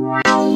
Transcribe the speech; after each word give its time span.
Wow. 0.00 0.54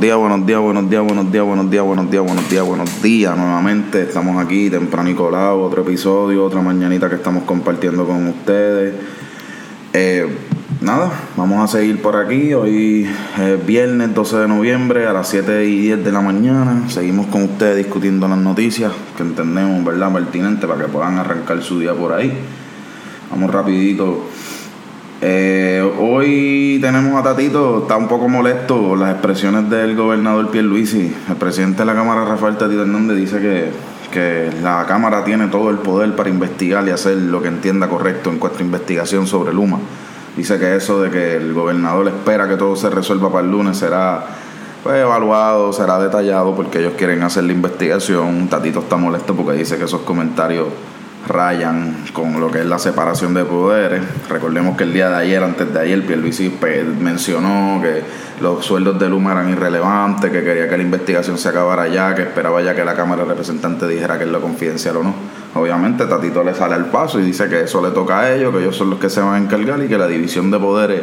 Buenos 0.00 0.06
días, 0.06 0.18
buenos 0.18 0.46
días, 0.46 0.60
buenos 0.62 0.90
días, 0.90 1.02
buenos 1.04 1.30
días, 1.30 1.44
buenos 1.44 1.70
días, 1.70 1.84
buenos 1.84 2.10
días, 2.10 2.24
buenos 2.24 2.48
días, 2.48 2.64
buenos 2.64 3.02
días. 3.02 3.36
Nuevamente 3.36 4.00
estamos 4.00 4.42
aquí, 4.42 4.70
temprano 4.70 5.10
y 5.10 5.14
colado, 5.14 5.60
otro 5.60 5.82
episodio, 5.82 6.42
otra 6.42 6.62
mañanita 6.62 7.10
que 7.10 7.16
estamos 7.16 7.42
compartiendo 7.42 8.06
con 8.06 8.28
ustedes. 8.28 8.94
Eh, 9.92 10.26
nada, 10.80 11.12
vamos 11.36 11.62
a 11.62 11.78
seguir 11.78 12.00
por 12.00 12.16
aquí. 12.16 12.54
Hoy 12.54 13.10
es 13.38 13.66
viernes 13.66 14.14
12 14.14 14.36
de 14.38 14.48
noviembre 14.48 15.06
a 15.06 15.12
las 15.12 15.28
7 15.28 15.66
y 15.66 15.82
10 15.82 16.02
de 16.02 16.12
la 16.12 16.22
mañana. 16.22 16.88
Seguimos 16.88 17.26
con 17.26 17.42
ustedes 17.42 17.76
discutiendo 17.76 18.26
las 18.26 18.38
noticias 18.38 18.92
que 19.18 19.22
entendemos, 19.22 19.84
¿verdad? 19.84 20.10
Pertinente 20.14 20.66
para 20.66 20.80
que 20.80 20.88
puedan 20.88 21.18
arrancar 21.18 21.62
su 21.62 21.78
día 21.78 21.92
por 21.92 22.14
ahí. 22.14 22.32
Vamos 23.30 23.50
rapidito 23.50 24.24
eh, 25.22 25.82
hoy 25.98 26.78
tenemos 26.80 27.20
a 27.20 27.22
Tatito, 27.22 27.82
está 27.82 27.96
un 27.96 28.08
poco 28.08 28.28
molesto 28.28 28.96
las 28.96 29.10
expresiones 29.10 29.68
del 29.68 29.94
gobernador 29.94 30.50
Pierluisi. 30.50 31.14
El 31.28 31.36
presidente 31.36 31.80
de 31.80 31.84
la 31.84 31.94
Cámara, 31.94 32.24
Rafael 32.24 32.56
Tatito 32.56 32.82
Hernández, 32.82 33.18
dice 33.18 33.38
que, 33.40 33.70
que 34.10 34.50
la 34.62 34.86
Cámara 34.86 35.22
tiene 35.24 35.48
todo 35.48 35.68
el 35.70 35.76
poder 35.76 36.16
para 36.16 36.30
investigar 36.30 36.86
y 36.88 36.90
hacer 36.90 37.18
lo 37.18 37.42
que 37.42 37.48
entienda 37.48 37.88
correcto 37.88 38.30
en 38.30 38.38
cuanto 38.38 38.60
a 38.60 38.62
investigación 38.62 39.26
sobre 39.26 39.52
Luma. 39.52 39.78
Dice 40.36 40.58
que 40.58 40.76
eso 40.76 41.02
de 41.02 41.10
que 41.10 41.36
el 41.36 41.52
gobernador 41.52 42.08
espera 42.08 42.48
que 42.48 42.56
todo 42.56 42.74
se 42.74 42.88
resuelva 42.88 43.30
para 43.30 43.44
el 43.44 43.50
lunes 43.50 43.76
será 43.76 44.24
pues, 44.82 45.02
evaluado, 45.02 45.72
será 45.74 45.98
detallado 45.98 46.54
porque 46.54 46.78
ellos 46.78 46.94
quieren 46.96 47.22
hacer 47.22 47.44
la 47.44 47.52
investigación. 47.52 48.48
Tatito 48.48 48.78
está 48.78 48.96
molesto 48.96 49.34
porque 49.34 49.52
dice 49.52 49.76
que 49.76 49.84
esos 49.84 50.00
comentarios 50.00 50.68
rayan 51.28 52.04
con 52.12 52.40
lo 52.40 52.50
que 52.50 52.60
es 52.60 52.66
la 52.66 52.78
separación 52.78 53.34
de 53.34 53.44
poderes. 53.44 54.02
Recordemos 54.28 54.76
que 54.76 54.84
el 54.84 54.92
día 54.92 55.10
de 55.10 55.16
ayer, 55.16 55.42
antes 55.42 55.72
de 55.72 55.80
ayer, 55.80 56.04
Pierluisi 56.06 56.50
pues, 56.50 56.84
mencionó 56.86 57.80
que 57.82 58.02
los 58.40 58.64
sueldos 58.64 58.98
de 58.98 59.08
Luma 59.08 59.32
eran 59.32 59.50
irrelevantes, 59.50 60.30
que 60.30 60.42
quería 60.42 60.68
que 60.68 60.76
la 60.76 60.82
investigación 60.82 61.38
se 61.38 61.48
acabara 61.48 61.88
ya, 61.88 62.14
que 62.14 62.22
esperaba 62.22 62.62
ya 62.62 62.74
que 62.74 62.84
la 62.84 62.94
Cámara 62.94 63.22
de 63.22 63.28
Representantes 63.28 63.88
dijera 63.88 64.18
que 64.18 64.24
es 64.24 64.30
lo 64.30 64.40
confidencial 64.40 64.96
o 64.96 65.04
no. 65.04 65.14
Obviamente 65.54 66.06
Tatito 66.06 66.44
le 66.44 66.54
sale 66.54 66.74
al 66.74 66.86
paso 66.86 67.18
y 67.20 67.24
dice 67.24 67.48
que 67.48 67.62
eso 67.62 67.82
le 67.82 67.90
toca 67.90 68.20
a 68.20 68.32
ellos, 68.32 68.52
que 68.52 68.60
ellos 68.60 68.76
son 68.76 68.90
los 68.90 68.98
que 68.98 69.10
se 69.10 69.20
van 69.20 69.34
a 69.34 69.38
encargar 69.38 69.82
y 69.82 69.88
que 69.88 69.98
la 69.98 70.06
división 70.06 70.50
de 70.50 70.58
poderes 70.58 71.02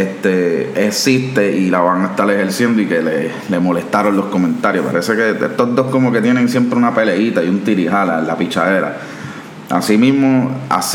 este, 0.00 0.86
existe 0.86 1.56
y 1.56 1.70
la 1.70 1.80
van 1.80 2.02
a 2.02 2.06
estar 2.08 2.30
ejerciendo 2.30 2.80
y 2.80 2.86
que 2.86 3.02
le, 3.02 3.30
le, 3.48 3.58
molestaron 3.58 4.16
los 4.16 4.26
comentarios. 4.26 4.86
Parece 4.86 5.16
que 5.16 5.30
estos 5.30 5.74
dos 5.74 5.88
como 5.88 6.12
que 6.12 6.20
tienen 6.20 6.48
siempre 6.48 6.78
una 6.78 6.94
peleita 6.94 7.42
y 7.42 7.48
un 7.48 7.60
tirijala 7.60 8.20
en 8.20 8.26
la 8.26 8.36
pichadera. 8.36 8.96
Asimismo, 9.70 10.50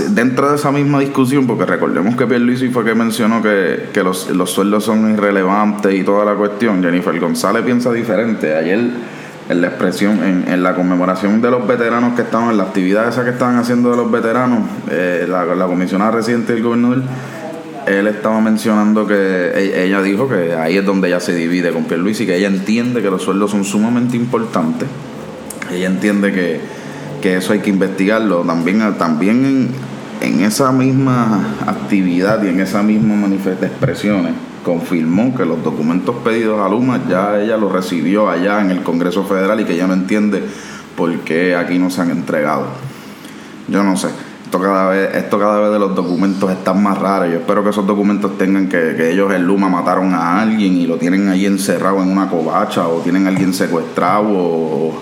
dentro 0.09 0.49
de 0.49 0.55
esa 0.55 0.71
misma 0.71 0.99
discusión, 0.99 1.45
porque 1.45 1.65
recordemos 1.65 2.15
que 2.15 2.25
Pierluisi 2.25 2.69
fue 2.69 2.83
que 2.83 2.95
mencionó 2.95 3.39
que, 3.43 3.89
los, 4.03 4.31
los, 4.31 4.49
sueldos 4.49 4.85
son 4.85 5.13
irrelevantes 5.13 5.93
y 5.93 6.03
toda 6.03 6.25
la 6.25 6.33
cuestión, 6.33 6.81
Jennifer 6.81 7.19
González 7.19 7.63
piensa 7.63 7.91
diferente. 7.91 8.55
Ayer, 8.55 8.79
en 9.49 9.61
la 9.61 9.67
expresión, 9.67 10.23
en, 10.23 10.51
en 10.51 10.63
la 10.63 10.73
conmemoración 10.73 11.39
de 11.39 11.51
los 11.51 11.67
veteranos 11.67 12.15
que 12.15 12.23
estaban, 12.23 12.49
en 12.49 12.57
la 12.57 12.63
actividad 12.63 13.07
esa 13.07 13.23
que 13.23 13.29
estaban 13.29 13.57
haciendo 13.57 13.91
de 13.91 13.97
los 13.97 14.09
veteranos, 14.09 14.61
eh, 14.89 15.27
la, 15.29 15.45
la 15.45 15.65
comisionada 15.67 16.09
residente 16.09 16.53
del 16.53 16.63
gobernador 16.63 17.03
él 17.87 18.07
estaba 18.07 18.39
mencionando 18.41 19.07
que 19.07 19.13
e-, 19.15 19.85
ella 19.85 20.01
dijo 20.01 20.27
que 20.27 20.53
ahí 20.53 20.77
es 20.77 20.85
donde 20.85 21.07
ella 21.07 21.19
se 21.19 21.35
divide 21.35 21.71
con 21.71 21.85
Pierluisi, 21.85 22.25
que 22.25 22.37
ella 22.37 22.47
entiende 22.47 23.01
que 23.01 23.09
los 23.09 23.21
sueldos 23.21 23.51
son 23.51 23.63
sumamente 23.63 24.17
importantes. 24.17 24.87
Ella 25.71 25.87
entiende 25.87 26.31
que, 26.31 26.61
que 27.21 27.37
eso 27.37 27.53
hay 27.53 27.59
que 27.59 27.69
investigarlo. 27.69 28.41
También, 28.41 28.95
también 28.97 29.69
en, 30.21 30.43
esa 30.43 30.71
misma 30.71 31.55
actividad 31.65 32.43
y 32.43 32.49
en 32.49 32.59
esa 32.59 32.83
misma 32.83 33.15
manifesta 33.15 33.65
expresiones 33.65 34.33
confirmó 34.63 35.35
que 35.35 35.45
los 35.45 35.61
documentos 35.61 36.15
pedidos 36.23 36.61
a 36.61 36.69
Luma 36.69 37.01
ya 37.09 37.41
ella 37.41 37.57
los 37.57 37.71
recibió 37.71 38.29
allá 38.29 38.61
en 38.61 38.71
el 38.71 38.81
Congreso 38.81 39.25
Federal 39.25 39.59
y 39.59 39.65
que 39.65 39.73
ella 39.73 39.87
no 39.87 39.93
entiende 39.93 40.41
por 40.95 41.11
qué 41.19 41.55
aquí 41.55 41.77
no 41.79 41.89
se 41.89 42.01
han 42.01 42.11
entregado. 42.11 42.67
Yo 43.67 43.83
no 43.83 43.97
sé 43.97 44.07
esto 44.53 44.63
cada 44.63 44.89
vez, 44.89 45.15
esto 45.15 45.39
cada 45.39 45.59
vez 45.59 45.71
de 45.71 45.79
los 45.79 45.95
documentos 45.95 46.51
están 46.51 46.83
más 46.83 46.99
raros. 46.99 47.27
Yo 47.31 47.39
espero 47.39 47.63
que 47.63 47.71
esos 47.71 47.87
documentos 47.87 48.37
tengan 48.37 48.67
que, 48.67 48.93
que 48.95 49.09
ellos 49.09 49.33
en 49.33 49.47
Luma 49.47 49.67
mataron 49.67 50.13
a 50.13 50.41
alguien 50.41 50.77
y 50.77 50.85
lo 50.85 50.97
tienen 50.97 51.27
ahí 51.27 51.47
encerrado 51.47 52.03
en 52.03 52.11
una 52.11 52.29
covacha 52.29 52.87
o 52.87 52.99
tienen 52.99 53.25
a 53.25 53.29
alguien 53.29 53.51
secuestrado 53.51 54.27
o, 54.29 54.93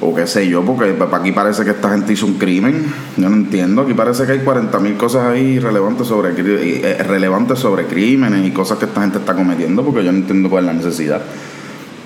o 0.00 0.14
qué 0.14 0.28
sé 0.28 0.48
yo, 0.48 0.62
porque 0.62 0.96
aquí 1.12 1.32
parece 1.32 1.64
que 1.64 1.70
esta 1.70 1.90
gente 1.90 2.12
hizo 2.12 2.26
un 2.26 2.34
crimen. 2.34 2.86
Yo 3.16 3.28
no 3.28 3.34
entiendo. 3.34 3.82
Aquí 3.82 3.94
parece 3.94 4.26
que 4.26 4.32
hay 4.32 4.40
40.000 4.42 4.96
cosas 4.96 5.24
ahí 5.24 5.58
relevantes 5.58 6.06
sobre, 6.06 6.30
eh, 6.36 7.02
relevantes 7.02 7.58
sobre 7.58 7.86
crímenes 7.86 8.46
y 8.46 8.52
cosas 8.52 8.78
que 8.78 8.84
esta 8.84 9.00
gente 9.00 9.18
está 9.18 9.34
cometiendo, 9.34 9.82
porque 9.84 10.04
yo 10.04 10.12
no 10.12 10.18
entiendo 10.18 10.48
cuál 10.48 10.64
es 10.64 10.66
la 10.68 10.74
necesidad. 10.74 11.20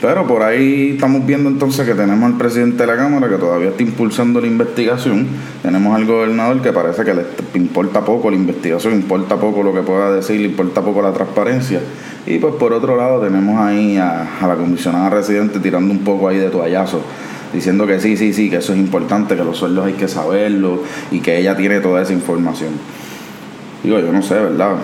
Pero 0.03 0.27
por 0.27 0.43
ahí 0.43 0.91
estamos 0.95 1.25
viendo 1.25 1.49
entonces 1.49 1.87
que 1.87 1.95
tenemos 1.95 2.29
al 2.29 2.37
presidente 2.37 2.79
de 2.79 2.89
la 2.89 2.97
Cámara 2.97 3.29
que 3.29 3.37
todavía 3.37 3.69
está 3.69 3.85
impulsando 3.85 4.41
la 4.41 4.49
investigación. 4.49 5.29
Tenemos 5.63 5.95
al 5.95 6.07
gobernador 6.07 6.61
que 6.61 6.73
parece 6.73 7.05
que 7.05 7.15
le 7.15 7.25
importa 7.55 8.05
poco 8.05 8.29
la 8.29 8.37
investigación, 8.37 8.95
importa 8.95 9.37
poco 9.37 9.63
lo 9.63 9.73
que 9.73 9.83
pueda 9.83 10.11
decir, 10.11 10.41
le 10.41 10.49
importa 10.49 10.83
poco 10.83 11.03
la 11.03 11.13
transparencia. 11.13 11.81
Y 12.27 12.39
pues 12.39 12.57
por 12.57 12.73
otro 12.73 12.97
lado 12.97 13.21
tenemos 13.21 13.61
ahí 13.61 13.97
a, 13.97 14.27
la 14.41 14.57
comisionada 14.57 15.09
residente 15.09 15.61
tirando 15.61 15.93
un 15.95 16.01
poco 16.01 16.29
ahí 16.29 16.39
de 16.39 16.51
toallazo 16.51 17.01
diciendo 17.53 17.87
que 17.87 18.01
sí, 18.01 18.17
sí, 18.17 18.33
sí, 18.33 18.51
que 18.51 18.57
eso 18.57 18.73
es 18.73 18.81
importante, 18.81 19.37
que 19.37 19.45
los 19.45 19.59
sueldos 19.59 19.87
hay 19.87 19.93
que 19.93 20.09
saberlo 20.09 20.83
y 21.13 21.21
que 21.21 21.39
ella 21.39 21.55
tiene 21.55 21.79
toda 21.79 22.03
esa 22.03 22.13
información. 22.13 22.71
Digo, 23.85 24.01
yo 24.01 24.11
no 24.11 24.23
sé, 24.23 24.35
¿verdad? 24.35 24.79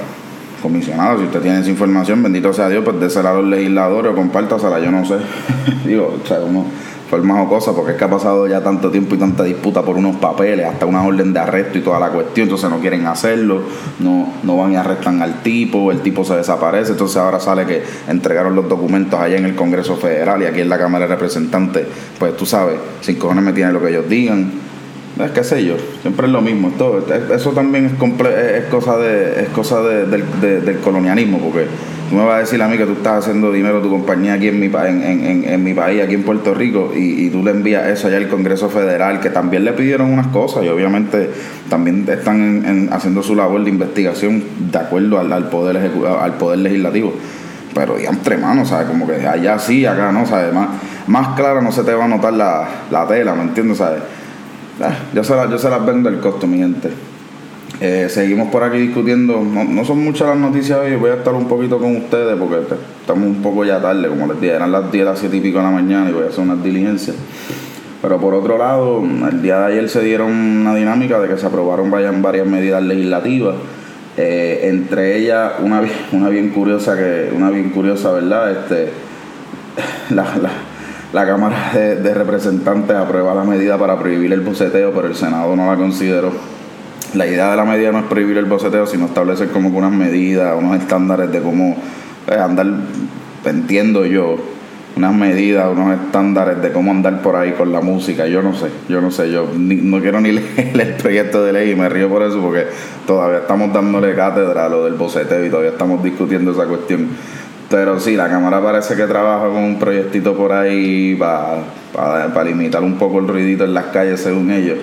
Comisionado, 0.62 1.18
si 1.18 1.24
usted 1.24 1.40
tiene 1.40 1.60
esa 1.60 1.70
información, 1.70 2.22
bendito 2.22 2.52
sea 2.52 2.68
Dios, 2.68 2.84
pues 2.84 2.98
désela 3.00 3.30
a 3.30 3.34
los 3.34 3.44
legisladores 3.46 4.12
o 4.12 4.14
compártasela, 4.14 4.80
yo 4.80 4.90
no 4.90 5.04
sé. 5.04 5.16
Digo, 5.86 6.18
o 6.22 6.26
sea, 6.26 6.40
uno 6.40 6.64
formas 7.08 7.46
o 7.46 7.48
cosas, 7.48 7.74
porque 7.74 7.92
es 7.92 7.96
que 7.98 8.04
ha 8.04 8.10
pasado 8.10 8.46
ya 8.46 8.62
tanto 8.62 8.90
tiempo 8.90 9.14
y 9.14 9.18
tanta 9.18 9.42
disputa 9.42 9.82
por 9.82 9.96
unos 9.96 10.16
papeles, 10.16 10.66
hasta 10.66 10.86
una 10.86 11.02
orden 11.04 11.32
de 11.32 11.40
arresto 11.40 11.78
y 11.78 11.80
toda 11.80 11.98
la 11.98 12.10
cuestión, 12.10 12.44
entonces 12.44 12.68
no 12.70 12.78
quieren 12.78 13.06
hacerlo, 13.06 13.62
no, 13.98 14.34
no 14.42 14.56
van 14.56 14.72
y 14.72 14.76
arrestan 14.76 15.22
al 15.22 15.42
tipo, 15.42 15.90
el 15.90 16.00
tipo 16.00 16.24
se 16.24 16.36
desaparece, 16.36 16.92
entonces 16.92 17.16
ahora 17.16 17.40
sale 17.40 17.64
que 17.64 17.82
entregaron 18.08 18.54
los 18.54 18.68
documentos 18.68 19.18
allá 19.18 19.38
en 19.38 19.46
el 19.46 19.54
Congreso 19.54 19.96
Federal 19.96 20.42
y 20.42 20.46
aquí 20.46 20.60
en 20.60 20.68
la 20.68 20.78
Cámara 20.78 21.06
de 21.06 21.14
Representantes, 21.14 21.86
pues 22.18 22.36
tú 22.36 22.44
sabes, 22.44 22.76
sin 23.00 23.16
cojones 23.16 23.42
me 23.42 23.52
tienen 23.52 23.72
lo 23.72 23.80
que 23.80 23.88
ellos 23.88 24.08
digan 24.08 24.67
es 25.24 25.30
que 25.32 25.42
sé 25.42 25.64
yo, 25.64 25.76
siempre 26.02 26.26
es 26.26 26.32
lo 26.32 26.40
mismo. 26.40 26.70
Todo, 26.78 27.04
eso 27.34 27.50
también 27.52 27.86
es, 27.86 27.92
es 27.92 28.64
cosa, 28.70 28.96
de, 28.98 29.42
es 29.42 29.48
cosa 29.48 29.82
del 29.82 30.78
colonialismo, 30.82 31.38
porque 31.38 31.66
tú 32.08 32.14
me 32.14 32.24
vas 32.24 32.36
a 32.36 32.38
decir 32.40 32.62
a 32.62 32.68
mí 32.68 32.76
que 32.76 32.86
tú 32.86 32.92
estás 32.92 33.24
haciendo 33.24 33.50
dinero 33.50 33.82
tu 33.82 33.90
compañía 33.90 34.34
aquí 34.34 34.48
en 34.48 34.60
mi, 34.60 34.66
en, 34.66 35.02
en, 35.02 35.44
en 35.44 35.64
mi 35.64 35.74
país, 35.74 36.02
aquí 36.02 36.14
en 36.14 36.22
Puerto 36.22 36.54
Rico, 36.54 36.92
y, 36.94 37.30
tú 37.30 37.42
le 37.42 37.50
envías 37.50 37.88
eso 37.88 38.06
allá 38.06 38.16
al 38.18 38.28
Congreso 38.28 38.68
Federal, 38.68 39.20
que 39.20 39.30
también 39.30 39.64
le 39.64 39.72
pidieron 39.72 40.12
unas 40.12 40.28
cosas 40.28 40.64
y 40.64 40.68
obviamente 40.68 41.30
también 41.68 42.06
están 42.08 42.88
haciendo 42.92 43.22
su 43.22 43.34
labor 43.34 43.64
de 43.64 43.70
investigación 43.70 44.42
de 44.70 44.78
acuerdo 44.78 45.18
al, 45.18 45.48
poder, 45.48 45.76
al 45.76 46.34
poder 46.34 46.60
legislativo. 46.60 47.12
Pero 47.74 47.98
entre 47.98 48.36
manos, 48.38 48.68
¿sabes? 48.68 48.86
Como 48.86 49.06
que 49.06 49.26
allá 49.26 49.58
sí, 49.58 49.84
acá 49.84 50.10
no, 50.10 50.26
¿sabes? 50.26 50.52
Más, 50.54 50.68
más 51.06 51.36
clara 51.36 51.60
no 51.60 51.70
se 51.70 51.82
te 51.82 51.92
va 51.92 52.04
a 52.06 52.08
notar 52.08 52.32
la, 52.32 52.66
la 52.90 53.06
tela, 53.06 53.34
¿me 53.34 53.42
entiendes? 53.42 53.78
¿sabes? 53.78 54.00
Ah, 54.80 54.96
yo, 55.12 55.24
se 55.24 55.34
las, 55.34 55.50
yo 55.50 55.58
se 55.58 55.68
las 55.68 55.84
vendo 55.84 56.08
el 56.08 56.20
costo, 56.20 56.46
mi 56.46 56.58
gente. 56.58 56.90
Eh, 57.80 58.08
seguimos 58.08 58.48
por 58.48 58.62
aquí 58.62 58.78
discutiendo. 58.78 59.40
No, 59.40 59.84
son 59.84 60.04
muchas 60.04 60.28
las 60.28 60.36
noticias 60.36 60.78
hoy. 60.78 60.96
Voy 60.96 61.10
a 61.10 61.14
estar 61.14 61.34
un 61.34 61.46
poquito 61.46 61.78
con 61.78 61.96
ustedes 61.96 62.36
porque 62.38 62.74
estamos 63.00 63.28
un 63.28 63.42
poco 63.42 63.64
ya 63.64 63.80
tarde. 63.80 64.08
Como 64.08 64.26
les 64.26 64.40
dije, 64.40 64.54
eran 64.54 64.72
las 64.72 64.90
10, 64.90 65.04
las 65.04 65.18
7 65.18 65.36
y 65.36 65.40
pico 65.40 65.58
de 65.58 65.64
la 65.64 65.70
mañana 65.70 66.10
y 66.10 66.12
voy 66.12 66.24
a 66.24 66.26
hacer 66.28 66.40
unas 66.40 66.62
diligencias. 66.62 67.16
Pero 68.02 68.20
por 68.20 68.34
otro 68.34 68.58
lado, 68.58 69.02
el 69.02 69.42
día 69.42 69.60
de 69.60 69.66
ayer 69.66 69.88
se 69.88 70.02
dieron 70.02 70.30
una 70.32 70.74
dinámica 70.74 71.18
de 71.18 71.28
que 71.28 71.36
se 71.36 71.46
aprobaron 71.46 71.90
varias 71.90 72.46
medidas 72.46 72.82
legislativas. 72.82 73.56
Eh, 74.16 74.60
entre 74.64 75.16
ellas, 75.16 75.52
una, 75.60 75.82
una 76.12 76.28
bien 76.28 76.50
curiosa, 76.50 76.96
que 76.96 77.30
una 77.34 77.50
bien 77.50 77.70
curiosa, 77.70 78.12
¿verdad? 78.12 78.50
Este, 78.50 78.90
la, 80.14 80.24
la 80.36 80.50
la 81.12 81.26
Cámara 81.26 81.72
de, 81.72 82.14
Representantes 82.14 82.94
aprueba 82.94 83.34
la 83.34 83.44
medida 83.44 83.78
para 83.78 83.98
prohibir 83.98 84.32
el 84.32 84.40
boceteo, 84.40 84.92
pero 84.92 85.08
el 85.08 85.14
Senado 85.14 85.56
no 85.56 85.70
la 85.70 85.76
consideró. 85.76 86.32
La 87.14 87.26
idea 87.26 87.50
de 87.50 87.56
la 87.56 87.64
medida 87.64 87.90
no 87.92 88.00
es 88.00 88.04
prohibir 88.04 88.36
el 88.36 88.44
boceteo, 88.44 88.86
sino 88.86 89.06
establecer 89.06 89.48
como 89.48 89.70
unas 89.70 89.92
medidas, 89.92 90.54
unos 90.58 90.76
estándares 90.76 91.32
de 91.32 91.40
cómo 91.40 91.76
pues, 92.26 92.38
andar, 92.38 92.66
entiendo 93.46 94.04
yo, 94.04 94.36
unas 94.96 95.14
medidas, 95.14 95.66
unos 95.70 95.98
estándares 95.98 96.60
de 96.60 96.72
cómo 96.72 96.90
andar 96.90 97.22
por 97.22 97.36
ahí 97.36 97.52
con 97.52 97.72
la 97.72 97.80
música. 97.80 98.26
Yo 98.26 98.42
no 98.42 98.54
sé, 98.54 98.66
yo 98.90 99.00
no 99.00 99.10
sé, 99.10 99.30
yo 99.30 99.48
no 99.56 100.00
quiero 100.00 100.20
ni 100.20 100.32
leer 100.32 100.78
el 100.78 100.94
proyecto 100.94 101.42
de 101.42 101.54
ley 101.54 101.70
y 101.70 101.74
me 101.74 101.88
río 101.88 102.10
por 102.10 102.22
eso 102.22 102.38
porque 102.42 102.66
todavía 103.06 103.38
estamos 103.38 103.72
dándole 103.72 104.14
cátedra 104.14 104.66
a 104.66 104.68
lo 104.68 104.84
del 104.84 104.94
boceteo 104.94 105.46
y 105.46 105.48
todavía 105.48 105.70
estamos 105.70 106.02
discutiendo 106.02 106.50
esa 106.50 106.66
cuestión. 106.66 107.08
Pero 107.70 108.00
sí, 108.00 108.16
la 108.16 108.28
Cámara 108.28 108.62
parece 108.62 108.96
que 108.96 109.04
trabaja 109.04 109.46
con 109.46 109.58
un 109.58 109.78
proyectito 109.78 110.34
por 110.34 110.52
ahí 110.52 111.14
para 111.16 112.44
limitar 112.44 112.82
un 112.82 112.96
poco 112.96 113.18
el 113.18 113.28
ruidito 113.28 113.64
en 113.64 113.74
las 113.74 113.86
calles 113.86 114.20
según 114.20 114.50
ellos. 114.50 114.78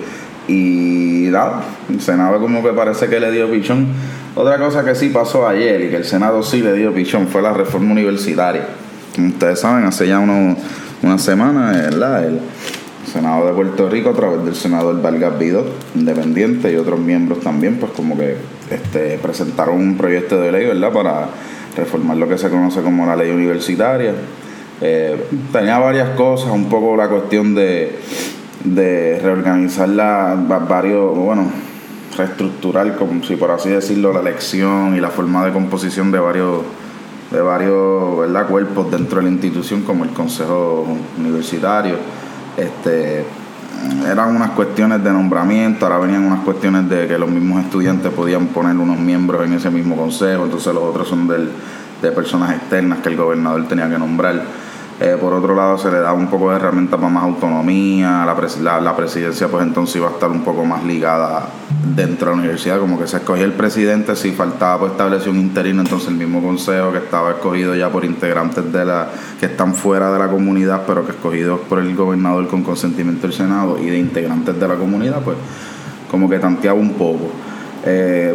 Y 0.46 1.28
nada, 1.30 1.62
el 1.88 2.00
Senado 2.00 2.40
como 2.40 2.62
que 2.62 2.70
parece 2.70 3.08
que 3.08 3.18
le 3.18 3.32
dio 3.32 3.50
pichón. 3.50 3.88
Otra 4.36 4.58
cosa 4.58 4.84
que 4.84 4.94
sí 4.94 5.08
pasó 5.08 5.48
ayer 5.48 5.80
y 5.80 5.88
que 5.88 5.96
el 5.96 6.04
Senado 6.04 6.42
sí 6.42 6.60
le 6.60 6.74
dio 6.74 6.94
pichón 6.94 7.26
fue 7.26 7.42
la 7.42 7.52
reforma 7.52 7.90
universitaria 7.92 8.66
como 9.16 9.28
ustedes 9.28 9.60
saben, 9.60 9.84
hace 9.84 10.06
ya 10.06 10.18
unos, 10.18 10.58
una 11.02 11.18
semana, 11.18 11.72
¿verdad? 11.72 12.26
El 12.26 12.40
Senado 13.10 13.46
de 13.46 13.52
Puerto 13.52 13.88
Rico, 13.88 14.10
a 14.10 14.12
través 14.12 14.44
del 14.44 14.54
senador 14.54 15.00
Vargas 15.00 15.38
Vido, 15.38 15.64
independiente, 15.94 16.70
y 16.70 16.76
otros 16.76 17.00
miembros 17.00 17.40
también, 17.40 17.76
pues 17.76 17.92
como 17.92 18.16
que 18.16 18.36
este, 18.70 19.18
presentaron 19.18 19.76
un 19.76 19.96
proyecto 19.96 20.38
de 20.38 20.52
ley, 20.52 20.66
¿verdad?, 20.66 20.92
para 20.92 21.28
reformar 21.76 22.16
lo 22.16 22.28
que 22.28 22.38
se 22.38 22.48
conoce 22.50 22.82
como 22.82 23.06
la 23.06 23.16
ley 23.16 23.30
universitaria. 23.30 24.14
Eh, 24.80 25.28
tenía 25.52 25.78
varias 25.78 26.10
cosas, 26.10 26.50
un 26.50 26.68
poco 26.68 26.96
la 26.96 27.08
cuestión 27.08 27.54
de, 27.54 27.98
de 28.64 29.20
reorganizar 29.22 29.88
la, 29.88 30.34
varios, 30.68 31.16
bueno, 31.16 31.50
reestructurar, 32.16 32.96
como 32.96 33.22
si 33.22 33.36
por 33.36 33.50
así 33.50 33.70
decirlo, 33.70 34.12
la 34.12 34.20
elección 34.20 34.96
y 34.96 35.00
la 35.00 35.10
forma 35.10 35.44
de 35.44 35.52
composición 35.52 36.10
de 36.10 36.18
varios 36.18 36.62
de 37.30 37.40
varios 37.40 38.18
¿verdad? 38.18 38.46
cuerpos 38.46 38.90
dentro 38.90 39.18
de 39.18 39.24
la 39.24 39.30
institución 39.30 39.82
como 39.82 40.04
el 40.04 40.10
Consejo 40.10 40.86
Universitario. 41.18 41.96
Este, 42.56 43.24
eran 44.06 44.34
unas 44.34 44.50
cuestiones 44.50 45.02
de 45.02 45.12
nombramiento, 45.12 45.86
ahora 45.86 45.98
venían 45.98 46.24
unas 46.24 46.40
cuestiones 46.40 46.88
de 46.88 47.06
que 47.06 47.18
los 47.18 47.28
mismos 47.28 47.64
estudiantes 47.64 48.12
podían 48.12 48.46
poner 48.48 48.76
unos 48.76 48.98
miembros 48.98 49.44
en 49.44 49.54
ese 49.54 49.70
mismo 49.70 49.96
consejo, 49.96 50.44
entonces 50.44 50.72
los 50.74 50.82
otros 50.82 51.08
son 51.08 51.28
de 51.28 52.10
personas 52.12 52.52
externas 52.56 53.00
que 53.00 53.08
el 53.08 53.16
gobernador 53.16 53.66
tenía 53.68 53.88
que 53.88 53.98
nombrar. 53.98 54.65
Eh, 54.98 55.18
por 55.20 55.34
otro 55.34 55.54
lado, 55.54 55.76
se 55.76 55.90
le 55.90 55.98
da 55.98 56.14
un 56.14 56.28
poco 56.28 56.50
de 56.50 56.56
herramienta 56.56 56.96
para 56.96 57.10
más 57.10 57.24
autonomía. 57.24 58.24
La, 58.24 58.80
la, 58.80 58.96
presidencia, 58.96 59.46
pues 59.48 59.62
entonces 59.62 59.96
iba 59.96 60.08
a 60.08 60.12
estar 60.12 60.30
un 60.30 60.42
poco 60.42 60.64
más 60.64 60.84
ligada 60.84 61.48
dentro 61.94 62.30
de 62.30 62.36
la 62.36 62.42
universidad. 62.42 62.78
Como 62.78 62.98
que 62.98 63.06
se 63.06 63.18
escogía 63.18 63.44
el 63.44 63.52
presidente, 63.52 64.16
si 64.16 64.32
faltaba 64.32 64.80
pues 64.80 64.92
establecer 64.92 65.28
un 65.28 65.38
interino, 65.38 65.82
entonces 65.82 66.08
el 66.08 66.14
mismo 66.14 66.42
consejo 66.42 66.92
que 66.92 66.98
estaba 66.98 67.32
escogido 67.32 67.74
ya 67.74 67.90
por 67.90 68.06
integrantes 68.06 68.72
de 68.72 68.84
la 68.86 69.08
que 69.38 69.46
están 69.46 69.74
fuera 69.74 70.10
de 70.12 70.18
la 70.18 70.28
comunidad, 70.28 70.84
pero 70.86 71.04
que 71.04 71.12
escogidos 71.12 71.60
por 71.68 71.78
el 71.78 71.94
gobernador 71.94 72.48
con 72.48 72.62
consentimiento 72.62 73.26
del 73.26 73.36
Senado 73.36 73.78
y 73.78 73.86
de 73.86 73.98
integrantes 73.98 74.58
de 74.58 74.66
la 74.66 74.76
comunidad, 74.76 75.20
pues 75.22 75.36
como 76.10 76.30
que 76.30 76.38
tanteaba 76.38 76.78
un 76.78 76.94
poco. 76.94 77.30
Eh, 77.84 78.34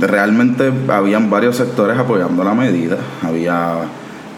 realmente 0.00 0.72
habían 0.88 1.28
varios 1.28 1.56
sectores 1.56 1.98
apoyando 1.98 2.44
la 2.44 2.54
medida. 2.54 2.96
Había 3.22 3.80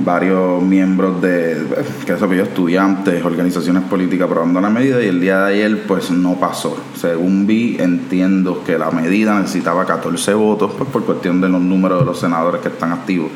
varios 0.04 0.62
miembros 0.62 1.20
de, 1.20 1.66
que 2.06 2.12
eso 2.12 2.32
yo, 2.32 2.42
estudiantes, 2.42 3.24
organizaciones 3.24 3.82
políticas 3.84 4.28
aprobando 4.28 4.60
la 4.60 4.70
medida 4.70 5.02
y 5.02 5.06
el 5.06 5.20
día 5.20 5.44
de 5.44 5.54
ayer 5.54 5.82
pues 5.86 6.10
no 6.10 6.34
pasó. 6.34 6.76
Según 6.94 7.46
vi, 7.46 7.76
entiendo 7.78 8.64
que 8.64 8.78
la 8.78 8.90
medida 8.90 9.38
necesitaba 9.38 9.84
14 9.86 10.34
votos 10.34 10.72
pues 10.76 10.88
por 10.90 11.04
cuestión 11.04 11.40
de 11.40 11.48
los 11.48 11.60
números 11.60 12.00
de 12.00 12.06
los 12.06 12.18
senadores 12.18 12.60
que 12.60 12.68
están 12.68 12.92
activos. 12.92 13.30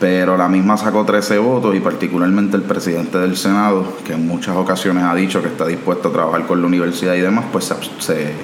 Pero 0.00 0.36
la 0.36 0.48
misma 0.48 0.76
sacó 0.76 1.04
13 1.04 1.38
votos 1.38 1.74
y 1.74 1.80
particularmente 1.80 2.56
el 2.56 2.62
presidente 2.62 3.18
del 3.18 3.36
Senado, 3.36 3.86
que 4.04 4.12
en 4.12 4.26
muchas 4.26 4.56
ocasiones 4.56 5.04
ha 5.04 5.14
dicho 5.14 5.40
que 5.40 5.48
está 5.48 5.66
dispuesto 5.66 6.08
a 6.08 6.12
trabajar 6.12 6.46
con 6.46 6.60
la 6.60 6.66
universidad 6.66 7.14
y 7.14 7.20
demás, 7.20 7.46
pues 7.52 7.72
se, 8.00 8.34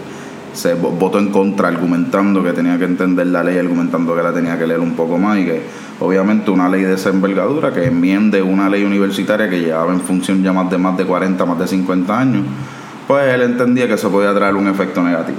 se 0.53 0.75
votó 0.75 1.19
en 1.19 1.31
contra 1.31 1.69
argumentando 1.69 2.43
que 2.43 2.53
tenía 2.53 2.79
que 2.79 2.85
entender 2.85 3.27
la 3.29 3.43
ley, 3.43 3.59
argumentando 3.59 4.15
que 4.15 4.23
la 4.23 4.33
tenía 4.33 4.59
que 4.59 4.67
leer 4.67 4.81
un 4.81 4.93
poco 4.93 5.19
más 5.19 5.39
y 5.39 5.45
que 5.45 5.63
obviamente 6.01 6.51
una 6.51 6.69
ley 6.69 6.83
de 6.83 6.95
esa 6.95 7.11
envergadura 7.11 7.73
que 7.73 7.87
enmiende 7.87 8.43
una 8.43 8.69
ley 8.69 8.85
universitaria 8.85 9.49
que 9.49 9.61
llevaba 9.61 9.93
en 9.93 10.01
función 10.01 10.43
ya 10.43 10.53
más 10.53 10.71
de 10.71 10.79
más 10.79 10.97
de 10.97 11.05
40, 11.05 11.45
más 11.45 11.59
de 11.59 11.67
50 11.67 12.19
años, 12.19 12.43
pues 13.07 13.33
él 13.33 13.43
entendía 13.43 13.87
que 13.87 13.95
eso 13.95 14.11
podía 14.11 14.35
traer 14.35 14.55
un 14.55 14.69
efecto 14.69 15.03
negativo. 15.03 15.39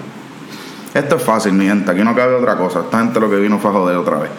Esto 0.93 1.15
es 1.15 1.23
fácil, 1.23 1.53
mi 1.53 1.65
gente, 1.65 1.89
aquí 1.89 2.03
no 2.03 2.13
cabe 2.13 2.35
otra 2.35 2.57
cosa, 2.57 2.81
esta 2.81 2.99
gente 2.99 3.19
lo 3.19 3.29
que 3.29 3.37
vino 3.37 3.59
fue 3.59 3.71
a 3.71 3.73
joder 3.73 3.97
otra 3.97 4.19
vez. 4.19 4.31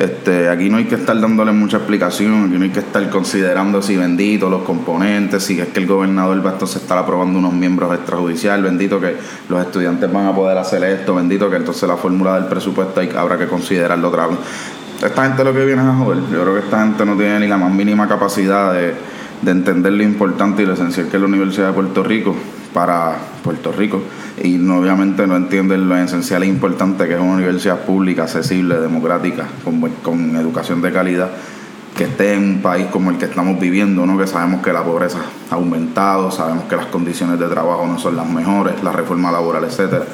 Este, 0.00 0.48
aquí 0.48 0.70
no 0.70 0.78
hay 0.78 0.86
que 0.86 0.94
estar 0.94 1.20
dándole 1.20 1.52
mucha 1.52 1.76
explicación, 1.76 2.46
aquí 2.46 2.56
no 2.56 2.64
hay 2.64 2.70
que 2.70 2.80
estar 2.80 3.06
considerando 3.10 3.82
si 3.82 3.98
bendito 3.98 4.48
los 4.48 4.62
componentes, 4.62 5.42
si 5.42 5.60
es 5.60 5.68
que 5.68 5.80
el 5.80 5.86
gobernador 5.86 6.42
va 6.44 6.52
entonces 6.52 6.80
estar 6.80 6.96
aprobando 6.96 7.38
unos 7.38 7.52
miembros 7.52 7.94
extrajudiciales, 7.94 8.64
bendito 8.64 8.98
que 8.98 9.16
los 9.50 9.60
estudiantes 9.60 10.10
van 10.10 10.26
a 10.26 10.34
poder 10.34 10.56
hacer 10.56 10.82
esto, 10.84 11.16
bendito 11.16 11.50
que 11.50 11.56
entonces 11.56 11.86
la 11.86 11.98
fórmula 11.98 12.36
del 12.36 12.46
presupuesto 12.46 12.98
hay, 12.98 13.10
habrá 13.14 13.36
que 13.36 13.46
considerarlo 13.46 14.08
otra 14.08 14.28
vez. 14.28 14.38
Esta 15.04 15.24
gente 15.26 15.44
lo 15.44 15.52
que 15.52 15.66
viene 15.66 15.82
es 15.82 15.88
a 15.88 15.94
joder. 15.94 16.18
Yo 16.32 16.40
creo 16.44 16.54
que 16.54 16.60
esta 16.60 16.82
gente 16.82 17.04
no 17.04 17.14
tiene 17.16 17.40
ni 17.40 17.48
la 17.48 17.58
más 17.58 17.70
mínima 17.70 18.08
capacidad 18.08 18.72
de 18.72 19.50
entender 19.50 19.92
lo 19.92 20.02
importante 20.02 20.62
y 20.62 20.66
lo 20.66 20.72
esencial 20.72 21.08
que 21.08 21.18
es 21.18 21.20
la 21.20 21.28
Universidad 21.28 21.66
de 21.68 21.72
Puerto 21.74 22.02
Rico 22.02 22.34
para 22.72 23.16
Puerto 23.42 23.72
Rico 23.72 24.02
y 24.42 24.56
obviamente 24.68 25.26
no 25.26 25.36
entienden 25.36 25.88
lo 25.88 25.96
esencial 25.96 26.42
e 26.42 26.46
importante 26.46 27.06
que 27.06 27.14
es 27.14 27.20
una 27.20 27.34
universidad 27.34 27.80
pública, 27.84 28.22
accesible, 28.22 28.78
democrática, 28.78 29.46
con, 29.64 29.80
con 30.02 30.36
educación 30.36 30.80
de 30.80 30.92
calidad, 30.92 31.30
que 31.96 32.04
esté 32.04 32.34
en 32.34 32.44
un 32.44 32.62
país 32.62 32.86
como 32.86 33.10
el 33.10 33.18
que 33.18 33.26
estamos 33.26 33.60
viviendo, 33.60 34.06
¿no? 34.06 34.16
que 34.16 34.26
sabemos 34.26 34.62
que 34.62 34.72
la 34.72 34.82
pobreza 34.82 35.18
ha 35.50 35.54
aumentado, 35.54 36.30
sabemos 36.30 36.64
que 36.64 36.76
las 36.76 36.86
condiciones 36.86 37.38
de 37.38 37.48
trabajo 37.48 37.86
no 37.86 37.98
son 37.98 38.16
las 38.16 38.28
mejores, 38.28 38.82
la 38.82 38.92
reforma 38.92 39.30
laboral, 39.30 39.64
etcétera. 39.64 40.04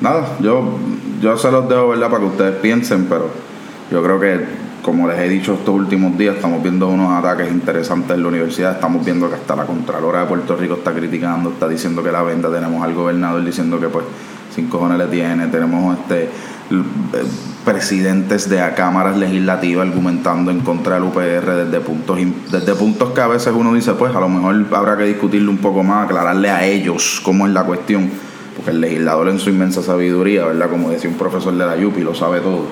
Nada, 0.00 0.36
yo, 0.40 0.78
yo 1.20 1.36
se 1.36 1.50
los 1.50 1.68
dejo 1.68 1.88
¿verdad? 1.88 2.08
para 2.08 2.20
que 2.20 2.26
ustedes 2.28 2.54
piensen, 2.56 3.06
pero 3.08 3.30
yo 3.90 4.02
creo 4.02 4.20
que 4.20 4.67
como 4.82 5.08
les 5.08 5.18
he 5.18 5.28
dicho 5.28 5.54
estos 5.54 5.74
últimos 5.74 6.16
días, 6.16 6.36
estamos 6.36 6.62
viendo 6.62 6.88
unos 6.88 7.12
ataques 7.12 7.50
interesantes 7.50 8.16
en 8.16 8.22
la 8.22 8.28
universidad. 8.28 8.72
Estamos 8.72 9.04
viendo 9.04 9.28
que 9.28 9.34
hasta 9.34 9.56
la 9.56 9.64
Contralora 9.64 10.20
de 10.20 10.26
Puerto 10.26 10.56
Rico 10.56 10.74
está 10.74 10.92
criticando, 10.92 11.50
está 11.50 11.68
diciendo 11.68 12.02
que 12.02 12.12
la 12.12 12.22
venda. 12.22 12.50
Tenemos 12.50 12.82
al 12.82 12.94
gobernador 12.94 13.44
diciendo 13.44 13.80
que, 13.80 13.88
pues, 13.88 14.04
sin 14.54 14.68
cojones 14.68 14.98
le 14.98 15.06
tiene. 15.06 15.48
Tenemos 15.48 15.98
este 15.98 16.24
eh, 16.24 16.28
presidentes 17.64 18.48
de 18.48 18.58
cámaras 18.74 19.16
legislativas 19.16 19.88
argumentando 19.88 20.50
en 20.50 20.60
contra 20.60 20.94
del 20.94 21.04
UPR 21.04 21.66
desde 21.66 21.80
puntos, 21.80 22.18
desde 22.50 22.74
puntos 22.74 23.10
que 23.10 23.20
a 23.20 23.26
veces 23.26 23.52
uno 23.54 23.74
dice, 23.74 23.92
pues, 23.92 24.14
a 24.14 24.20
lo 24.20 24.28
mejor 24.28 24.64
habrá 24.74 24.96
que 24.96 25.04
discutirlo 25.04 25.50
un 25.50 25.58
poco 25.58 25.82
más, 25.82 26.06
aclararle 26.06 26.50
a 26.50 26.64
ellos 26.64 27.20
cómo 27.24 27.46
es 27.46 27.52
la 27.52 27.64
cuestión. 27.64 28.10
Porque 28.56 28.70
el 28.70 28.80
legislador 28.80 29.28
en 29.28 29.38
su 29.38 29.50
inmensa 29.50 29.82
sabiduría, 29.82 30.44
¿verdad? 30.44 30.68
Como 30.70 30.90
decía 30.90 31.10
un 31.10 31.16
profesor 31.16 31.52
de 31.54 31.64
la 31.64 31.76
YUPI, 31.76 32.02
lo 32.02 32.14
sabe 32.14 32.40
todo 32.40 32.64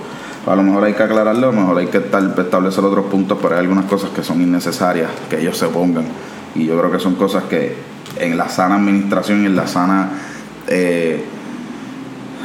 a 0.46 0.56
lo 0.56 0.62
mejor 0.62 0.84
hay 0.84 0.94
que 0.94 1.02
aclararlo, 1.02 1.48
a 1.48 1.52
lo 1.52 1.60
mejor 1.60 1.78
hay 1.78 1.86
que 1.86 1.98
establecer 1.98 2.84
otros 2.84 3.06
puntos, 3.06 3.38
pero 3.40 3.54
hay 3.54 3.60
algunas 3.60 3.86
cosas 3.86 4.10
que 4.10 4.22
son 4.22 4.40
innecesarias 4.40 5.10
que 5.28 5.40
ellos 5.40 5.58
se 5.58 5.66
pongan. 5.66 6.04
Y 6.54 6.66
yo 6.66 6.78
creo 6.78 6.90
que 6.90 7.00
son 7.00 7.16
cosas 7.16 7.44
que 7.44 7.76
en 8.18 8.38
la 8.38 8.48
sana 8.48 8.76
administración 8.76 9.42
y 9.42 9.46
en 9.46 9.56
la 9.56 9.66
sana 9.66 10.10
eh, 10.68 11.24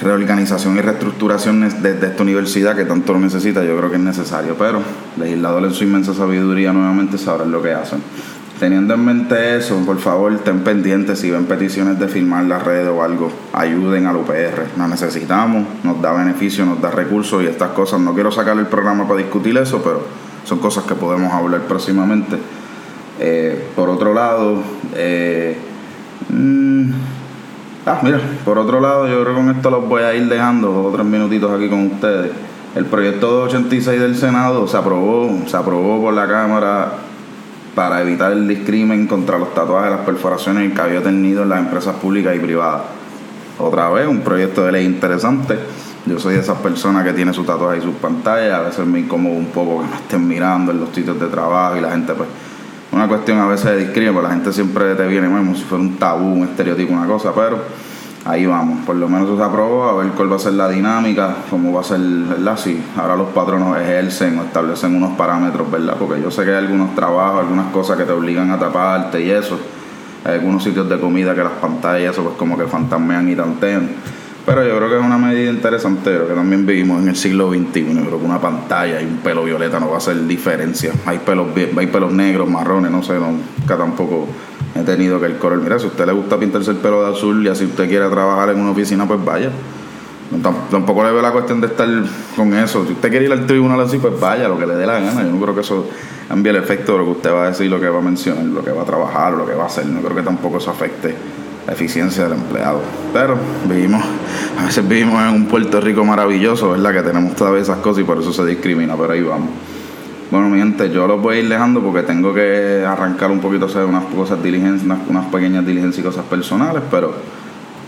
reorganización 0.01 0.77
y 0.77 0.81
reestructuración 0.81 1.61
de, 1.81 1.93
de, 1.93 2.07
esta 2.07 2.23
universidad 2.23 2.75
que 2.75 2.85
tanto 2.85 3.13
lo 3.13 3.19
necesita, 3.19 3.63
yo 3.63 3.77
creo 3.77 3.89
que 3.89 3.97
es 3.97 4.01
necesario. 4.01 4.55
Pero 4.57 4.81
legisladores 5.17 5.71
en 5.71 5.77
su 5.77 5.83
inmensa 5.83 6.13
sabiduría 6.13 6.73
nuevamente 6.73 7.17
sabrán 7.17 7.51
lo 7.51 7.61
que 7.61 7.73
hacen. 7.73 8.01
Teniendo 8.61 8.93
en 8.93 9.03
mente 9.03 9.57
eso, 9.57 9.75
por 9.87 9.97
favor, 9.97 10.31
estén 10.33 10.59
pendientes 10.59 11.17
si 11.17 11.31
ven 11.31 11.45
peticiones 11.45 11.97
de 11.97 12.07
firmar 12.07 12.45
la 12.45 12.59
red 12.59 12.87
o 12.91 13.01
algo, 13.01 13.31
ayuden 13.53 14.05
al 14.05 14.17
UPR. 14.17 14.77
Nos 14.77 14.87
necesitamos, 14.87 15.65
nos 15.83 15.99
da 15.99 16.13
beneficio, 16.13 16.63
nos 16.63 16.79
da 16.79 16.91
recursos 16.91 17.41
y 17.41 17.47
estas 17.47 17.69
cosas. 17.69 17.99
No 18.01 18.13
quiero 18.13 18.31
sacar 18.31 18.55
el 18.59 18.67
programa 18.67 19.07
para 19.07 19.17
discutir 19.17 19.57
eso, 19.57 19.81
pero 19.83 20.03
son 20.43 20.59
cosas 20.59 20.83
que 20.83 20.93
podemos 20.93 21.33
hablar 21.33 21.61
próximamente. 21.61 22.37
Eh, 23.19 23.69
por 23.75 23.89
otro 23.89 24.13
lado, 24.13 24.57
eh, 24.93 25.57
mm, 26.29 26.91
ah, 27.87 27.99
mira, 28.03 28.19
por 28.45 28.59
otro 28.59 28.79
lado, 28.79 29.07
yo 29.07 29.23
creo 29.23 29.37
que 29.37 29.41
con 29.41 29.55
esto 29.55 29.71
los 29.71 29.89
voy 29.89 30.03
a 30.03 30.13
ir 30.13 30.29
dejando 30.29 30.67
dos 30.67 30.85
o 30.85 30.91
tres 30.91 31.07
minutitos 31.07 31.51
aquí 31.51 31.67
con 31.67 31.93
ustedes. 31.93 32.29
El 32.75 32.85
proyecto 32.85 33.41
86 33.41 33.99
del 33.99 34.15
Senado 34.15 34.67
se 34.67 34.77
aprobó, 34.77 35.35
se 35.47 35.57
aprobó 35.57 35.99
por 35.99 36.13
la 36.13 36.27
Cámara 36.27 36.91
para 37.75 38.01
evitar 38.01 38.31
el 38.31 38.47
discrimen 38.47 39.07
contra 39.07 39.37
los 39.37 39.53
tatuajes, 39.53 39.91
las 39.91 40.01
perforaciones 40.01 40.63
y 40.63 40.65
el 40.67 40.73
cabello 40.73 41.01
tenido 41.01 41.43
en 41.43 41.49
las 41.49 41.59
empresas 41.59 41.95
públicas 41.95 42.35
y 42.35 42.39
privadas. 42.39 42.81
Otra 43.57 43.89
vez, 43.89 44.07
un 44.07 44.21
proyecto 44.21 44.65
de 44.65 44.71
ley 44.71 44.85
interesante. 44.85 45.57
Yo 46.05 46.19
soy 46.19 46.33
de 46.33 46.39
esas 46.39 46.57
personas 46.57 47.05
que 47.05 47.13
tiene 47.13 47.33
sus 47.33 47.45
tatuajes 47.45 47.83
y 47.83 47.85
sus 47.85 47.95
pantallas. 47.95 48.53
A 48.53 48.61
veces 48.61 48.85
me 48.85 48.99
incomodo 48.99 49.35
un 49.35 49.47
poco 49.47 49.81
que 49.81 49.87
me 49.87 49.95
estén 49.95 50.27
mirando 50.27 50.71
en 50.71 50.79
los 50.79 50.89
sitios 50.89 51.19
de 51.19 51.27
trabajo 51.27 51.77
y 51.77 51.81
la 51.81 51.91
gente, 51.91 52.13
pues, 52.13 52.27
una 52.91 53.07
cuestión 53.07 53.39
a 53.39 53.47
veces 53.47 53.71
de 53.71 53.77
discrimen, 53.77 54.13
porque 54.13 54.27
la 54.27 54.33
gente 54.33 54.51
siempre 54.51 54.95
te 54.95 55.07
viene 55.07 55.27
como 55.27 55.55
si 55.55 55.63
fuera 55.63 55.83
un 55.83 55.97
tabú, 55.97 56.33
un 56.33 56.43
estereotipo, 56.43 56.93
una 56.93 57.05
cosa, 57.05 57.31
pero 57.33 57.59
ahí 58.25 58.45
vamos. 58.45 58.85
Por 58.85 58.95
lo 58.95 59.07
menos 59.07 59.37
se 59.37 59.43
aprobó, 59.43 59.83
a 59.83 59.93
ver 59.93 60.11
cuál 60.11 60.31
va 60.31 60.35
a 60.35 60.39
ser 60.39 60.53
la 60.53 60.69
dinámica, 60.69 61.35
cómo 61.49 61.73
va 61.73 61.81
a 61.81 61.83
ser, 61.83 61.99
¿verdad? 61.99 62.57
Si 62.57 62.81
ahora 62.97 63.15
los 63.15 63.29
patronos 63.29 63.77
ejercen 63.79 64.39
o 64.39 64.43
establecen 64.43 64.95
unos 64.95 65.17
parámetros, 65.17 65.69
¿verdad? 65.71 65.95
Porque 65.97 66.21
yo 66.21 66.31
sé 66.31 66.43
que 66.43 66.51
hay 66.51 66.57
algunos 66.57 66.95
trabajos, 66.95 67.41
algunas 67.41 67.71
cosas 67.71 67.97
que 67.97 68.03
te 68.03 68.11
obligan 68.11 68.51
a 68.51 68.59
taparte 68.59 69.21
y 69.21 69.31
eso. 69.31 69.59
Hay 70.23 70.35
algunos 70.35 70.63
sitios 70.63 70.87
de 70.87 70.99
comida 70.99 71.33
que 71.33 71.43
las 71.43 71.53
pantallas, 71.53 72.13
eso 72.13 72.23
pues 72.23 72.35
como 72.35 72.57
que 72.57 72.65
fantasmean 72.65 73.29
y 73.29 73.35
tantean. 73.35 73.89
Pero 74.45 74.67
yo 74.67 74.75
creo 74.75 74.89
que 74.89 74.97
es 74.97 75.03
una 75.03 75.19
medida 75.19 75.51
interesante, 75.51 76.11
que 76.27 76.33
también 76.33 76.65
vivimos 76.65 77.01
en 77.01 77.09
el 77.09 77.15
siglo 77.15 77.49
XXI. 77.49 77.93
Yo 77.95 78.05
creo 78.05 78.19
que 78.19 78.25
una 78.25 78.39
pantalla 78.39 79.01
y 79.01 79.05
un 79.05 79.17
pelo 79.17 79.43
violeta 79.43 79.79
no 79.79 79.89
va 79.89 79.95
a 79.95 79.97
hacer 79.97 80.25
diferencia. 80.25 80.91
Hay 81.05 81.19
pelos, 81.19 81.47
hay 81.55 81.87
pelos 81.87 82.11
negros, 82.11 82.49
marrones, 82.49 82.91
no 82.91 83.03
sé, 83.03 83.13
nunca 83.13 83.77
tampoco 83.77 84.27
he 84.75 84.83
tenido 84.83 85.19
que 85.19 85.25
el 85.25 85.37
color. 85.37 85.59
Mira, 85.59 85.79
si 85.79 85.87
usted 85.87 86.05
le 86.05 86.13
gusta 86.13 86.37
pintarse 86.37 86.71
el 86.71 86.77
pelo 86.77 87.03
de 87.03 87.13
azul 87.13 87.45
y 87.45 87.49
así 87.49 87.65
usted 87.65 87.87
quiere 87.87 88.09
trabajar 88.09 88.49
en 88.49 88.59
una 88.59 88.71
oficina, 88.71 89.07
pues 89.07 89.23
vaya. 89.23 89.51
Tampoco 90.69 91.03
le 91.03 91.11
veo 91.11 91.21
la 91.21 91.31
cuestión 91.31 91.59
de 91.59 91.67
estar 91.67 91.87
con 92.37 92.53
eso. 92.53 92.85
Si 92.85 92.93
usted 92.93 93.09
quiere 93.09 93.25
ir 93.25 93.31
al 93.33 93.45
tribunal 93.45 93.81
así, 93.81 93.97
pues 93.97 94.17
vaya, 94.17 94.47
lo 94.47 94.57
que 94.57 94.65
le 94.65 94.75
dé 94.75 94.85
la 94.85 94.99
gana. 94.99 95.23
Yo 95.23 95.29
no 95.29 95.41
creo 95.41 95.53
que 95.53 95.61
eso 95.61 95.87
cambie 96.29 96.51
el 96.51 96.55
efecto 96.55 96.93
de 96.93 96.99
lo 96.99 97.03
que 97.05 97.11
usted 97.11 97.33
va 97.33 97.43
a 97.43 97.47
decir, 97.47 97.69
lo 97.69 97.81
que 97.81 97.89
va 97.89 97.99
a 97.99 98.01
mencionar, 98.01 98.45
lo 98.45 98.63
que 98.63 98.71
va 98.71 98.83
a 98.83 98.85
trabajar, 98.85 99.33
lo 99.33 99.45
que 99.45 99.53
va 99.53 99.63
a 99.63 99.67
hacer. 99.67 99.85
No 99.87 99.99
creo 99.99 100.15
que 100.15 100.23
tampoco 100.23 100.59
eso 100.59 100.71
afecte 100.71 101.13
la 101.67 101.73
eficiencia 101.73 102.23
del 102.23 102.33
empleado. 102.33 102.79
Pero 103.11 103.35
vivimos, 103.67 104.03
a 104.57 104.65
veces 104.65 104.87
vivimos 104.87 105.21
en 105.21 105.29
un 105.29 105.45
Puerto 105.47 105.81
Rico 105.81 106.05
maravilloso, 106.05 106.71
¿verdad? 106.71 106.93
Que 106.93 107.01
tenemos 107.01 107.35
todas 107.35 107.61
esas 107.61 107.79
cosas 107.79 108.03
y 108.03 108.05
por 108.05 108.19
eso 108.19 108.31
se 108.31 108.45
discrimina, 108.45 108.95
pero 108.95 109.11
ahí 109.11 109.21
vamos. 109.21 109.49
Bueno, 110.31 110.47
mi 110.47 110.59
gente, 110.59 110.89
yo 110.89 111.07
los 111.07 111.21
voy 111.21 111.35
a 111.35 111.39
ir 111.41 111.49
dejando 111.49 111.81
porque 111.81 112.03
tengo 112.03 112.33
que 112.33 112.85
arrancar 112.87 113.31
un 113.31 113.41
poquito, 113.41 113.65
hacer 113.65 113.83
unas 113.83 114.05
cosas 114.05 114.41
diligencias, 114.41 114.97
unas, 115.09 115.25
pequeñas 115.25 115.65
diligencias 115.65 115.99
y 115.99 116.07
cosas 116.07 116.23
personales, 116.23 116.83
pero 116.89 117.13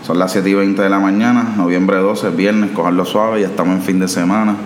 son 0.02 0.18
las 0.18 0.32
7 0.32 0.50
y 0.50 0.52
20 0.52 0.82
de 0.82 0.90
la 0.90 0.98
mañana, 0.98 1.54
noviembre 1.56 1.96
12, 1.96 2.28
viernes, 2.32 2.72
cogerlo 2.72 3.06
suave, 3.06 3.40
ya 3.40 3.46
estamos 3.46 3.76
en 3.76 3.82
fin 3.82 3.98
de 3.98 4.08
semana. 4.08 4.56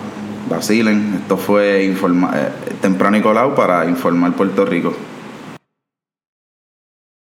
Vacilen, 0.49 1.19
esto 1.21 1.37
fue 1.37 1.85
informa 1.85 2.31
eh, 2.35 2.49
temprano 2.81 3.15
y 3.15 3.21
colado 3.21 3.55
para 3.55 3.85
informar 3.85 4.33
Puerto 4.33 4.65
Rico. 4.65 4.93